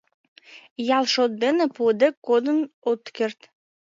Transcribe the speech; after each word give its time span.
Ял 0.97 1.05
шот 1.13 1.31
дене 1.43 1.65
пуыде 1.75 2.09
кодын 2.25 2.59
от 2.89 3.01
керт. 3.15 3.39